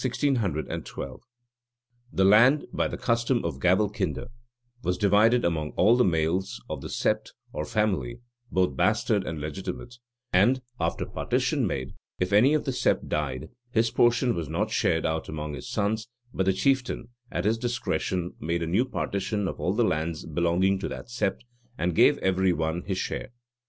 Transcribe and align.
{1612.} 0.00 1.22
The 2.12 2.24
land, 2.24 2.66
by 2.72 2.86
the 2.86 2.96
custom 2.96 3.44
of 3.44 3.58
gavelkinde, 3.58 4.28
was 4.84 4.96
divided 4.96 5.44
among 5.44 5.70
all 5.72 5.96
the 5.96 6.04
males 6.04 6.62
of 6.70 6.82
the 6.82 6.86
sept, 6.88 7.32
or 7.52 7.64
family, 7.64 8.20
both 8.52 8.76
bastard 8.76 9.24
and 9.26 9.40
legitimate: 9.40 9.96
and, 10.32 10.62
after 10.78 11.04
partition 11.04 11.66
made 11.66 11.94
if 12.20 12.32
any 12.32 12.54
of 12.54 12.62
the 12.64 12.70
sept 12.70 13.08
died, 13.08 13.48
his 13.72 13.90
portion 13.90 14.36
was 14.36 14.48
not 14.48 14.70
shared 14.70 15.04
out 15.04 15.28
among 15.28 15.54
his 15.54 15.68
sons, 15.68 16.06
but 16.32 16.46
the 16.46 16.52
chieftain, 16.52 17.08
at 17.32 17.44
his 17.44 17.58
discretion, 17.58 18.34
made 18.38 18.62
a 18.62 18.68
new 18.68 18.84
partition 18.84 19.48
of 19.48 19.58
all 19.58 19.72
the 19.72 19.82
lands 19.82 20.24
belonging 20.24 20.78
to 20.78 20.86
that 20.86 21.06
sept, 21.08 21.40
and 21.76 21.96
gave 21.96 22.18
every 22.18 22.52
one 22.52 22.82
his 22.84 22.98
share. 22.98 23.32